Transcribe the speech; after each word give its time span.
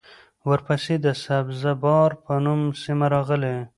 ورپسې 0.49 0.95
د 1.05 1.07
سبزه 1.25 1.71
بار 1.83 2.11
په 2.23 2.33
نوم 2.43 2.61
سیمه 2.81 3.07
راغلې 3.13 3.55